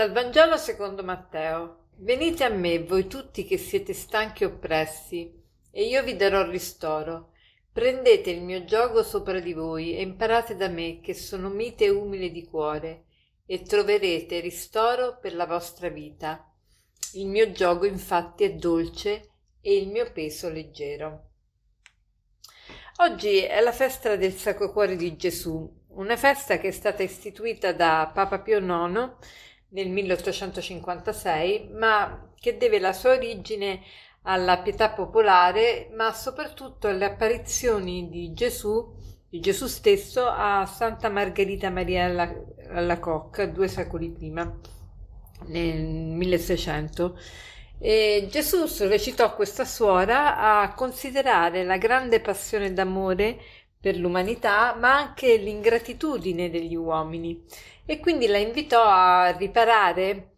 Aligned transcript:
Dal 0.00 0.12
Vangelo 0.12 0.56
secondo 0.56 1.02
Matteo. 1.04 1.88
Venite 1.96 2.44
a 2.44 2.48
me, 2.48 2.82
voi 2.82 3.06
tutti 3.06 3.44
che 3.44 3.58
siete 3.58 3.92
stanchi 3.92 4.44
e 4.44 4.46
oppressi, 4.46 5.30
e 5.70 5.84
io 5.84 6.02
vi 6.02 6.16
darò 6.16 6.48
ristoro. 6.48 7.32
Prendete 7.70 8.30
il 8.30 8.40
mio 8.40 8.64
gioco 8.64 9.02
sopra 9.02 9.40
di 9.40 9.52
voi 9.52 9.94
e 9.94 10.00
imparate 10.00 10.56
da 10.56 10.68
me, 10.68 11.00
che 11.00 11.12
sono 11.12 11.50
mite 11.50 11.84
e 11.84 11.90
umile 11.90 12.30
di 12.30 12.46
cuore, 12.46 13.04
e 13.44 13.60
troverete 13.60 14.40
ristoro 14.40 15.18
per 15.20 15.34
la 15.34 15.44
vostra 15.44 15.90
vita. 15.90 16.50
Il 17.12 17.26
mio 17.26 17.52
gioco 17.52 17.84
infatti 17.84 18.44
è 18.44 18.54
dolce 18.54 19.32
e 19.60 19.76
il 19.76 19.88
mio 19.88 20.10
peso 20.12 20.48
leggero. 20.48 21.32
Oggi 23.00 23.40
è 23.40 23.60
la 23.60 23.72
festa 23.72 24.16
del 24.16 24.32
Sacro 24.32 24.72
Cuore 24.72 24.96
di 24.96 25.14
Gesù, 25.18 25.70
una 25.88 26.16
festa 26.16 26.56
che 26.56 26.68
è 26.68 26.72
stata 26.72 27.02
istituita 27.02 27.74
da 27.74 28.10
Papa 28.14 28.40
Pio 28.40 28.60
IX 28.60 29.18
nel 29.70 29.88
1856, 29.88 31.70
ma 31.72 32.30
che 32.38 32.56
deve 32.56 32.78
la 32.78 32.92
sua 32.92 33.12
origine 33.12 33.80
alla 34.22 34.58
pietà 34.58 34.90
popolare, 34.90 35.90
ma 35.94 36.12
soprattutto 36.12 36.88
alle 36.88 37.04
apparizioni 37.06 38.08
di 38.08 38.32
Gesù, 38.32 38.94
di 39.28 39.40
Gesù 39.40 39.66
stesso 39.66 40.26
a 40.26 40.66
Santa 40.66 41.08
Margherita 41.08 41.70
Maria 41.70 42.06
alla, 42.06 42.32
alla 42.68 42.98
Cocca 42.98 43.46
due 43.46 43.68
secoli 43.68 44.10
prima, 44.10 44.58
nel 45.46 45.82
1600. 45.82 47.18
E 47.82 48.28
Gesù 48.30 48.66
sollecitò 48.66 49.34
questa 49.34 49.64
suora 49.64 50.60
a 50.60 50.74
considerare 50.74 51.64
la 51.64 51.78
grande 51.78 52.20
passione 52.20 52.74
d'amore 52.74 53.38
per 53.80 53.96
l'umanità, 53.96 54.74
ma 54.74 54.96
anche 54.96 55.36
l'ingratitudine 55.36 56.50
degli 56.50 56.74
uomini. 56.74 57.44
E 57.86 57.98
quindi 57.98 58.26
la 58.26 58.38
invitò 58.38 58.82
a 58.84 59.30
riparare 59.36 60.34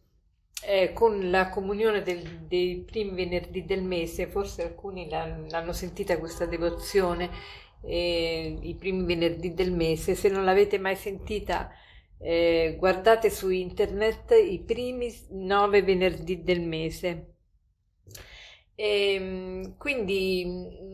eh, 0.64 0.92
con 0.92 1.30
la 1.30 1.48
comunione 1.48 2.02
del, 2.02 2.46
dei 2.46 2.84
primi 2.86 3.14
venerdì 3.14 3.64
del 3.64 3.82
mese, 3.82 4.28
forse 4.28 4.62
alcuni 4.62 5.08
l'hanno 5.08 5.72
sentita 5.72 6.18
questa 6.18 6.46
devozione, 6.46 7.30
eh, 7.84 8.58
i 8.62 8.76
primi 8.76 9.04
venerdì 9.04 9.54
del 9.54 9.72
mese, 9.72 10.14
se 10.14 10.28
non 10.28 10.44
l'avete 10.44 10.78
mai 10.78 10.94
sentita 10.96 11.70
eh, 12.22 12.76
guardate 12.78 13.30
su 13.30 13.50
internet 13.50 14.30
i 14.30 14.60
primi 14.60 15.12
nove 15.30 15.82
venerdì 15.82 16.42
del 16.42 16.60
mese. 16.60 17.34
E, 18.74 19.14
ehm, 19.14 19.76
quindi 19.76 20.42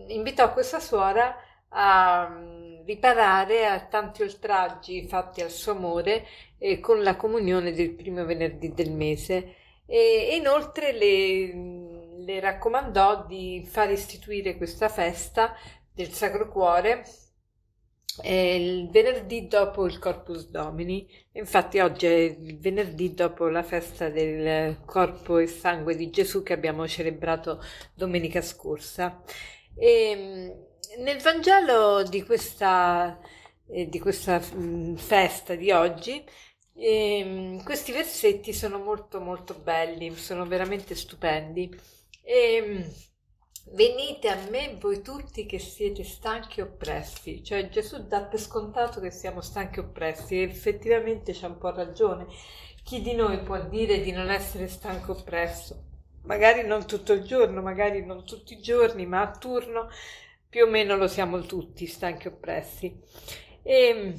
invitò 0.09 0.53
questa 0.53 0.81
suora 0.81 1.37
a 1.71 2.29
mm, 2.29 2.85
riparare 2.85 3.67
a 3.67 3.81
tanti 3.87 4.23
oltraggi 4.23 5.07
fatti 5.07 5.43
al 5.43 5.51
suo 5.51 5.73
amore 5.73 6.27
eh, 6.59 6.81
con 6.81 7.03
la 7.03 7.17
comunione 7.17 7.73
del 7.73 7.91
primo 7.95 8.25
venerdì 8.25 8.73
del 8.73 8.93
mese 8.93 9.55
e 9.87 10.37
inoltre 10.37 10.93
le, 10.93 12.25
le 12.25 12.41
raccomandò 12.41 13.27
di 13.27 13.67
far 13.67 13.91
istituire 13.91 14.57
questa 14.57 14.89
festa 14.89 15.55
del 15.93 16.11
Sacro 16.13 16.49
Cuore 16.49 17.05
eh, 18.23 18.57
il 18.57 18.91
venerdì 18.91 19.47
dopo 19.47 19.87
il 19.87 19.99
Corpus 19.99 20.49
Domini. 20.49 21.07
Infatti 21.33 21.79
oggi 21.79 22.07
è 22.07 22.11
il 22.11 22.59
venerdì 22.59 23.15
dopo 23.15 23.49
la 23.49 23.63
festa 23.63 24.09
del 24.09 24.79
corpo 24.85 25.39
e 25.39 25.47
sangue 25.47 25.95
di 25.97 26.11
Gesù 26.11 26.43
che 26.43 26.53
abbiamo 26.53 26.87
celebrato 26.89 27.63
domenica 27.95 28.41
scorsa. 28.43 29.23
E, 29.75 30.15
mm, 30.17 30.68
nel 30.99 31.21
Vangelo 31.21 32.03
di 32.03 32.23
questa, 32.25 33.19
eh, 33.69 33.89
di 33.89 33.99
questa 33.99 34.41
mm, 34.55 34.97
festa 34.97 35.55
di 35.55 35.71
oggi 35.71 36.25
e, 36.75 37.19
ehm, 37.19 37.63
questi 37.65 37.93
versetti 37.93 38.53
sono 38.53 38.79
molto 38.79 39.21
molto 39.21 39.55
belli, 39.55 40.15
sono 40.17 40.47
veramente 40.47 40.95
stupendi. 40.95 41.79
E, 42.23 42.55
ehm, 42.57 42.93
Venite 43.71 44.29
a 44.29 44.49
me 44.51 44.79
voi 44.81 45.03
tutti 45.03 45.45
che 45.45 45.59
siete 45.59 46.03
stanchi 46.03 46.61
e 46.61 46.63
oppressi, 46.63 47.45
cioè 47.45 47.69
Gesù 47.69 48.07
dà 48.07 48.23
per 48.23 48.41
scontato 48.41 48.99
che 48.99 49.11
siamo 49.11 49.43
stanchi 49.43 49.79
e 49.79 49.83
oppressi 49.83 50.37
e 50.39 50.43
effettivamente 50.45 51.33
c'ha 51.35 51.49
un 51.49 51.59
po' 51.59 51.71
ragione. 51.71 52.27
Chi 52.83 53.03
di 53.03 53.15
noi 53.15 53.43
può 53.43 53.61
dire 53.69 54.01
di 54.01 54.11
non 54.11 54.31
essere 54.31 54.69
stanco 54.69 55.13
e 55.15 55.19
oppresso? 55.19 55.85
Magari 56.23 56.67
non 56.67 56.87
tutto 56.87 57.13
il 57.13 57.23
giorno, 57.23 57.61
magari 57.61 58.05
non 58.05 58.25
tutti 58.25 58.55
i 58.55 58.61
giorni, 58.61 59.05
ma 59.05 59.21
a 59.21 59.37
turno 59.37 59.89
più 60.49 60.65
o 60.65 60.69
meno 60.69 60.97
lo 60.97 61.09
siamo 61.09 61.41
tutti 61.41 61.87
stanchi 61.87 62.29
oppressi. 62.29 62.99
E, 63.63 63.75
ehm, 63.75 64.15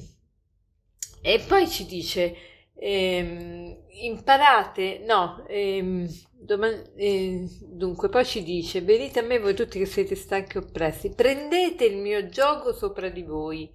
e 1.22 1.40
poi 1.48 1.68
ci 1.68 1.86
dice 1.86 2.36
Ehm, 2.82 3.76
imparate, 4.04 5.04
no, 5.06 5.44
ehm, 5.48 6.08
doman- 6.32 6.92
eh, 6.96 7.46
dunque 7.62 8.08
poi 8.08 8.24
ci 8.26 8.42
dice, 8.44 8.82
venite 8.82 9.20
a 9.20 9.22
me 9.24 9.38
voi 9.40 9.54
tutti 9.54 9.78
che 9.78 9.86
siete 9.86 10.16
stanchi 10.16 10.58
oppressi, 10.58 11.14
prendete 11.14 11.84
il 11.86 11.98
mio 11.98 12.30
gioco 12.30 12.72
sopra 12.74 13.10
di 13.10 13.24
voi, 13.24 13.70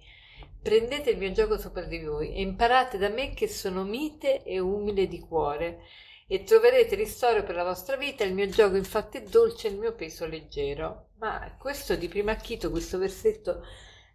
prendete 0.59 1.11
il 1.11 1.17
mio 1.19 1.31
gioco 1.31 1.57
sopra 1.59 1.85
di 1.85 1.99
voi 2.03 2.33
e 2.33 2.41
imparate 2.41 2.97
da 2.97 3.09
me 3.09 3.33
che 3.35 3.47
sono 3.47 3.83
mite 3.83 4.43
e 4.43 4.57
umile 4.59 5.07
di 5.07 5.19
cuore 5.19 5.81
e 6.27 6.43
troverete 6.43 6.95
ristoro 6.95 7.43
per 7.43 7.55
la 7.55 7.63
vostra 7.63 7.95
vita, 7.97 8.23
il 8.23 8.33
mio 8.33 8.47
gioco 8.47 8.75
infatti 8.75 9.17
è 9.17 9.23
dolce 9.23 9.67
il 9.67 9.77
mio 9.77 9.93
peso 9.93 10.25
leggero. 10.25 11.09
Ma 11.17 11.55
questo 11.57 11.95
di 11.95 12.07
primo 12.07 12.31
acchito, 12.31 12.71
questo 12.71 12.97
versetto 12.97 13.63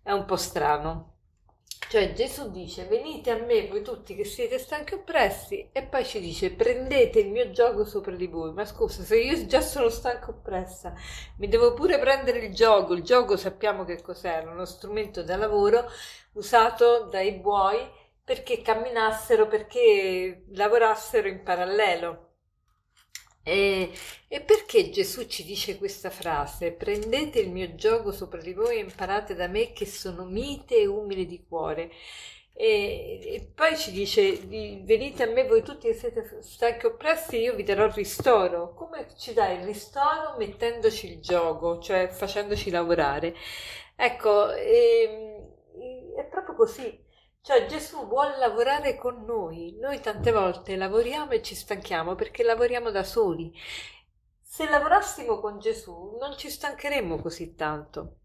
è 0.03 0.13
un 0.13 0.25
po' 0.25 0.37
strano. 0.37 1.15
Cioè 1.89 2.13
Gesù 2.13 2.53
dice 2.53 2.85
venite 2.85 3.31
a 3.31 3.43
me 3.43 3.67
voi 3.67 3.83
tutti 3.83 4.15
che 4.15 4.25
siete 4.25 4.61
stanchi 4.61 4.95
oppressi 4.95 5.71
e 5.73 5.83
poi 5.83 6.05
ci 6.05 6.21
dice 6.21 6.53
prendete 6.53 7.19
il 7.19 7.31
mio 7.33 7.51
gioco 7.51 7.85
sopra 7.85 8.15
di 8.15 8.29
voi. 8.29 8.53
Ma 8.53 8.65
scusa, 8.65 9.03
se 9.03 9.19
io 9.19 9.47
già 9.47 9.61
sono 9.61 9.89
stanca 9.89 10.31
oppressa, 10.31 10.95
mi 11.39 11.49
devo 11.49 11.73
pure 11.75 11.99
prendere 11.99 12.45
il 12.45 12.55
gioco. 12.55 12.93
Il 12.93 13.03
gioco 13.03 13.37
sappiamo 13.37 13.85
che 13.85 14.03
cos'era, 14.03 14.51
uno 14.51 14.67
strumento 14.67 15.25
da 15.25 15.37
lavoro 15.37 15.85
usato 16.35 17.09
dai 17.11 17.33
buoi 17.33 17.79
perché 18.31 18.63
camminassero, 18.63 19.49
perché 19.49 20.45
lavorassero 20.53 21.27
in 21.27 21.43
parallelo. 21.43 22.29
E, 23.43 23.91
e, 24.29 24.41
perché 24.41 24.89
Gesù 24.91 25.27
ci 25.27 25.43
dice 25.45 25.77
questa 25.79 26.11
frase? 26.11 26.71
Prendete 26.71 27.41
il 27.41 27.51
mio 27.51 27.75
gioco 27.75 28.13
sopra 28.13 28.41
di 28.41 28.53
voi 28.53 28.77
e 28.77 28.83
imparate 28.83 29.35
da 29.35 29.49
me 29.49 29.73
che 29.73 29.85
sono 29.85 30.27
mite 30.27 30.77
e 30.77 30.87
umile 30.87 31.27
di 31.27 31.45
cuore. 31.45 31.91
E, 32.53 33.19
e 33.21 33.51
poi 33.53 33.77
ci 33.77 33.91
dice: 33.91 34.39
Venite 34.47 35.25
a 35.25 35.27
me 35.27 35.45
voi 35.45 35.65
tutti 35.65 35.89
che 35.89 35.95
siete 35.95 36.39
stanchi 36.41 36.87
oppressi, 36.87 37.37
io 37.37 37.57
vi 37.57 37.65
darò 37.65 37.87
il 37.87 37.93
ristoro. 37.95 38.75
Come 38.75 39.09
ci 39.19 39.33
dai 39.33 39.59
il 39.59 39.65
ristoro? 39.65 40.37
Mettendoci 40.39 41.11
il 41.11 41.21
gioco, 41.21 41.81
cioè 41.81 42.07
facendoci 42.07 42.71
lavorare. 42.71 43.35
Ecco, 43.97 44.53
e, 44.53 45.51
ehm, 45.75 46.15
è 46.21 46.25
proprio 46.27 46.55
così 46.55 47.09
cioè 47.43 47.67
Gesù 47.67 48.07
vuole 48.07 48.37
lavorare 48.37 48.97
con 48.97 49.25
noi. 49.25 49.77
Noi 49.79 50.01
tante 50.01 50.31
volte 50.31 50.77
lavoriamo 50.77 51.33
e 51.33 51.43
ci 51.43 51.55
stanchiamo 51.55 52.15
perché 52.15 52.43
lavoriamo 52.43 52.91
da 52.91 53.03
soli. 53.03 53.53
Se 54.43 54.69
lavorassimo 54.69 55.41
con 55.41 55.59
Gesù 55.59 56.17
non 56.21 56.37
ci 56.37 56.51
stancheremmo 56.51 57.21
così 57.21 57.55
tanto. 57.55 58.17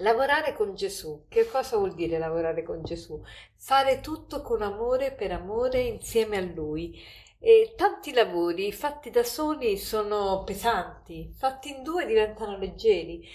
Lavorare 0.00 0.54
con 0.54 0.74
Gesù, 0.74 1.24
che 1.28 1.48
cosa 1.48 1.78
vuol 1.78 1.94
dire 1.94 2.18
lavorare 2.18 2.62
con 2.62 2.82
Gesù? 2.82 3.20
Fare 3.56 4.00
tutto 4.00 4.42
con 4.42 4.62
amore 4.62 5.12
per 5.12 5.32
amore 5.32 5.80
insieme 5.80 6.36
a 6.36 6.42
Lui. 6.42 7.00
E 7.40 7.74
tanti 7.76 8.12
lavori 8.12 8.72
fatti 8.72 9.10
da 9.10 9.22
soli 9.22 9.78
sono 9.78 10.42
pesanti, 10.44 11.32
fatti 11.36 11.70
in 11.70 11.82
due 11.82 12.04
diventano 12.04 12.58
leggeri 12.58 13.26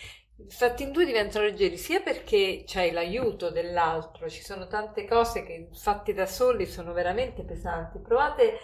fatti 0.49 0.83
in 0.83 0.91
due 0.91 1.05
diventano 1.05 1.45
leggeri 1.45 1.77
sia 1.77 2.01
perché 2.01 2.63
c'hai 2.65 2.91
l'aiuto 2.91 3.49
dell'altro, 3.49 4.29
ci 4.29 4.41
sono 4.41 4.67
tante 4.67 5.05
cose 5.05 5.43
che 5.43 5.69
fatti 5.73 6.13
da 6.13 6.25
soli 6.25 6.65
sono 6.65 6.93
veramente 6.93 7.43
pesanti. 7.43 7.99
Provate 7.99 8.59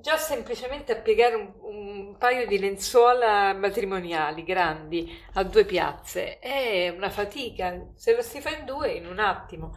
già 0.00 0.16
semplicemente 0.16 0.92
a 0.92 1.00
piegare 1.00 1.34
un, 1.34 1.52
un 1.60 2.16
paio 2.18 2.46
di 2.46 2.58
lenzuola 2.58 3.52
matrimoniali 3.54 4.44
grandi 4.44 5.10
a 5.34 5.42
due 5.42 5.64
piazze, 5.64 6.38
è 6.38 6.88
una 6.88 7.10
fatica, 7.10 7.88
se 7.94 8.14
lo 8.14 8.22
si 8.22 8.40
fa 8.40 8.56
in 8.56 8.64
due 8.64 8.92
in 8.92 9.06
un 9.06 9.18
attimo. 9.18 9.74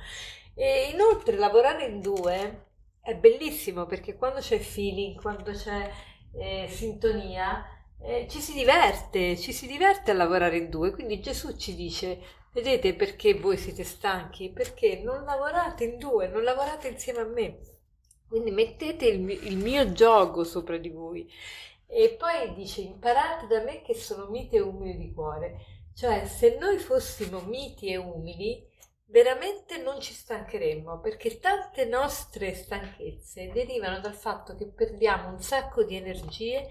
E 0.54 0.90
inoltre 0.92 1.38
lavorare 1.38 1.86
in 1.86 2.02
due 2.02 2.66
è 3.02 3.16
bellissimo 3.16 3.86
perché 3.86 4.16
quando 4.16 4.40
c'è 4.40 4.60
feeling, 4.60 5.20
quando 5.20 5.52
c'è 5.52 5.90
eh, 6.34 6.68
sintonia, 6.70 7.66
eh, 8.02 8.28
ci 8.30 8.40
si 8.40 8.54
diverte, 8.54 9.38
ci 9.38 9.52
si 9.52 9.68
diverte 9.68 10.12
a 10.12 10.14
lavorare 10.14 10.58
in 10.58 10.70
due, 10.70 10.92
quindi 10.92 11.20
Gesù 11.20 11.56
ci 11.56 11.76
dice, 11.76 12.20
vedete 12.54 12.94
perché 12.96 13.34
voi 13.34 13.58
siete 13.58 13.84
stanchi? 13.84 14.52
Perché 14.52 15.02
non 15.04 15.24
lavorate 15.24 15.84
in 15.84 15.98
due, 15.98 16.28
non 16.28 16.44
lavorate 16.44 16.88
insieme 16.88 17.20
a 17.20 17.26
me. 17.26 17.60
Quindi 18.28 18.52
mettete 18.52 19.06
il, 19.08 19.30
il 19.30 19.58
mio 19.58 19.92
gioco 19.92 20.44
sopra 20.44 20.78
di 20.78 20.90
voi. 20.90 21.30
E 21.88 22.16
poi 22.18 22.54
dice, 22.54 22.82
imparate 22.82 23.48
da 23.48 23.64
me 23.64 23.82
che 23.82 23.96
sono 23.96 24.28
mite 24.28 24.58
e 24.58 24.62
umili 24.62 24.98
di 24.98 25.14
cuore. 25.14 25.66
Cioè, 25.96 26.28
se 26.28 26.58
noi 26.60 26.78
fossimo 26.78 27.42
miti 27.42 27.88
e 27.88 27.98
umili, 27.98 28.66
veramente 29.06 29.78
non 29.78 30.00
ci 30.00 30.14
stancheremmo 30.14 31.00
perché 31.00 31.40
tante 31.40 31.86
nostre 31.86 32.54
stanchezze 32.54 33.52
derivano 33.52 34.00
dal 34.00 34.14
fatto 34.14 34.56
che 34.56 34.68
perdiamo 34.68 35.30
un 35.30 35.42
sacco 35.42 35.84
di 35.84 35.96
energie 35.96 36.70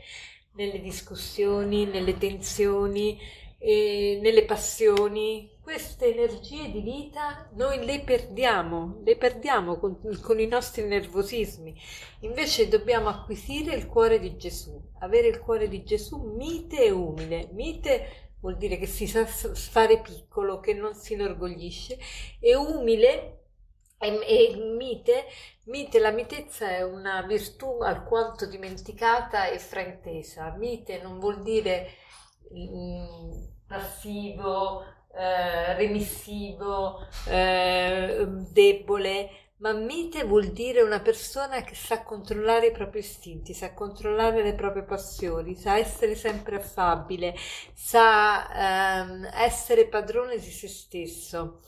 nelle 0.58 0.80
discussioni, 0.80 1.86
nelle 1.86 2.18
tensioni, 2.18 3.16
nelle 3.60 4.44
passioni. 4.44 5.56
Queste 5.62 6.12
energie 6.12 6.70
di 6.70 6.80
vita 6.80 7.48
noi 7.54 7.84
le 7.84 8.00
perdiamo, 8.00 9.00
le 9.04 9.16
perdiamo 9.16 9.78
con, 9.78 10.00
con 10.20 10.40
i 10.40 10.46
nostri 10.46 10.84
nervosismi. 10.84 11.78
Invece 12.20 12.68
dobbiamo 12.68 13.08
acquisire 13.08 13.74
il 13.74 13.86
cuore 13.86 14.18
di 14.18 14.36
Gesù, 14.36 14.80
avere 15.00 15.28
il 15.28 15.38
cuore 15.38 15.68
di 15.68 15.84
Gesù 15.84 16.34
mite 16.36 16.84
e 16.84 16.90
umile, 16.90 17.50
mite 17.52 18.32
vuol 18.40 18.56
dire 18.56 18.78
che 18.78 18.86
si 18.86 19.06
sa 19.06 19.26
fare 19.26 20.00
piccolo, 20.00 20.58
che 20.58 20.72
non 20.72 20.94
si 20.94 21.12
inorgoglisce, 21.12 21.98
e 22.40 22.54
umile 22.54 23.37
e, 23.98 24.20
e 24.26 24.56
mite, 24.56 25.26
mite, 25.64 25.98
la 25.98 26.10
mitezza 26.10 26.68
è 26.68 26.82
una 26.82 27.22
virtù 27.22 27.80
alquanto 27.80 28.46
dimenticata 28.46 29.46
e 29.46 29.58
fraintesa. 29.58 30.54
Mite 30.56 31.00
non 31.02 31.18
vuol 31.18 31.42
dire 31.42 31.90
mh, 32.50 32.60
mm, 32.60 33.30
passivo, 33.66 34.84
eh, 35.14 35.74
remissivo, 35.74 37.06
eh, 37.26 38.26
debole, 38.52 39.30
ma 39.58 39.72
mite 39.72 40.24
vuol 40.24 40.52
dire 40.52 40.82
una 40.82 41.00
persona 41.00 41.62
che 41.62 41.74
sa 41.74 42.02
controllare 42.02 42.68
i 42.68 42.72
propri 42.72 43.00
istinti, 43.00 43.54
sa 43.54 43.74
controllare 43.74 44.42
le 44.42 44.54
proprie 44.54 44.84
passioni, 44.84 45.56
sa 45.56 45.76
essere 45.76 46.14
sempre 46.14 46.56
affabile, 46.56 47.34
sa 47.74 49.02
ehm, 49.02 49.28
essere 49.34 49.88
padrone 49.88 50.36
di 50.38 50.50
se 50.50 50.68
stesso. 50.68 51.60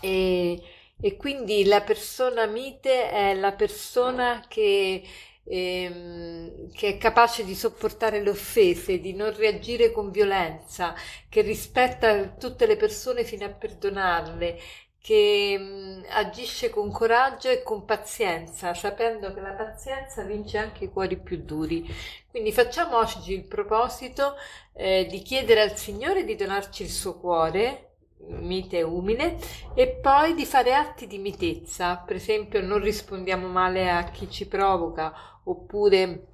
E, 0.00 0.62
e 1.00 1.16
quindi 1.16 1.64
la 1.64 1.80
persona 1.82 2.46
mite 2.46 3.10
è 3.10 3.34
la 3.34 3.52
persona 3.52 4.44
che 4.48 5.02
ehm, 5.48 6.70
che 6.72 6.88
è 6.88 6.98
capace 6.98 7.44
di 7.44 7.54
sopportare 7.54 8.22
le 8.22 8.30
offese, 8.30 9.00
di 9.00 9.14
non 9.14 9.34
reagire 9.34 9.90
con 9.90 10.10
violenza, 10.10 10.94
che 11.28 11.40
rispetta 11.42 12.28
tutte 12.28 12.66
le 12.66 12.76
persone 12.76 13.24
fino 13.24 13.44
a 13.44 13.50
perdonarle, 13.50 14.58
che 15.00 15.56
mh, 15.58 15.64
mm, 15.64 16.02
agisce 16.10 16.70
con 16.70 16.90
coraggio 16.92 17.48
e 17.48 17.62
con 17.62 17.84
pazienza, 17.84 18.74
sapendo 18.74 19.32
che 19.32 19.40
la 19.40 19.52
pazienza 19.52 20.22
vince 20.22 20.58
anche 20.58 20.84
i 20.84 20.90
cuori 20.90 21.16
più 21.18 21.38
duri. 21.38 21.86
Quindi 22.30 22.52
facciamo 22.52 22.98
oggi 22.98 23.32
il 23.32 23.44
proposito 23.44 24.34
eh, 24.74 25.06
di 25.08 25.22
chiedere 25.22 25.62
al 25.62 25.76
Signore 25.76 26.24
di 26.24 26.36
donarci 26.36 26.82
il 26.82 26.90
suo 26.90 27.18
cuore, 27.18 27.87
mite 28.26 28.78
e 28.78 28.82
umile, 28.82 29.38
e 29.74 29.88
poi 29.88 30.34
di 30.34 30.44
fare 30.44 30.74
atti 30.74 31.06
di 31.06 31.18
mitezza, 31.18 31.96
per 31.96 32.16
esempio 32.16 32.60
non 32.60 32.80
rispondiamo 32.80 33.48
male 33.48 33.90
a 33.90 34.04
chi 34.10 34.28
ci 34.30 34.46
provoca, 34.46 35.40
oppure 35.44 36.26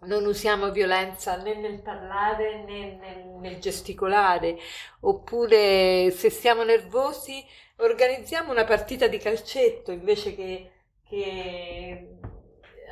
non 0.00 0.24
usiamo 0.26 0.70
violenza 0.70 1.36
né 1.36 1.56
nel 1.56 1.82
parlare 1.82 2.64
né 2.64 2.96
nel, 3.00 3.26
nel 3.40 3.58
gesticolare, 3.58 4.56
oppure 5.00 6.10
se 6.10 6.30
siamo 6.30 6.62
nervosi 6.62 7.44
organizziamo 7.76 8.52
una 8.52 8.64
partita 8.64 9.06
di 9.08 9.18
calcetto 9.18 9.90
invece 9.92 10.34
che, 10.34 10.70
che 11.08 12.18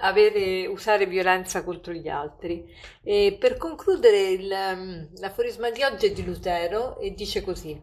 avere, 0.01 0.67
usare 0.67 1.07
violenza 1.07 1.63
contro 1.65 1.93
gli 1.93 2.09
altri. 2.09 2.65
E 3.03 3.37
per 3.39 3.57
concludere, 3.57 4.29
il, 4.31 4.49
l'aforisma 5.15 5.71
di 5.71 5.83
oggi 5.83 6.07
è 6.07 6.13
di 6.13 6.25
Lutero 6.25 6.99
e 6.99 7.15
dice 7.15 7.43
così: 7.43 7.81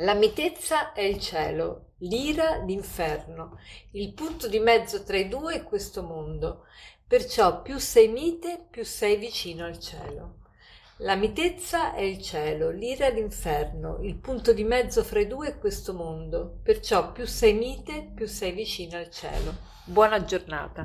La 0.00 0.14
mitezza 0.14 0.92
è 0.92 1.00
il 1.00 1.18
cielo, 1.18 1.94
l'ira 1.98 2.62
l'inferno, 2.62 3.58
il 3.92 4.12
punto 4.12 4.46
di 4.46 4.60
mezzo 4.60 5.02
tra 5.02 5.16
i 5.16 5.28
due 5.28 5.54
è 5.54 5.62
questo 5.64 6.04
mondo. 6.04 6.66
Perciò 7.04 7.62
più 7.62 7.78
sei 7.78 8.06
mite, 8.06 8.64
più 8.70 8.84
sei 8.84 9.16
vicino 9.16 9.64
al 9.64 9.80
cielo. 9.80 10.36
La 10.98 11.16
mitezza 11.16 11.94
è 11.94 12.02
il 12.02 12.22
cielo, 12.22 12.70
l'ira 12.70 13.08
l'inferno, 13.08 13.98
il 14.02 14.14
punto 14.14 14.52
di 14.52 14.62
mezzo 14.62 15.02
fra 15.02 15.18
i 15.18 15.26
due 15.26 15.48
è 15.48 15.58
questo 15.58 15.92
mondo. 15.94 16.60
Perciò 16.62 17.10
più 17.10 17.26
sei 17.26 17.54
mite, 17.54 18.12
più 18.14 18.28
sei 18.28 18.52
vicino 18.52 18.98
al 18.98 19.10
cielo. 19.10 19.52
Buona 19.84 20.22
giornata. 20.22 20.84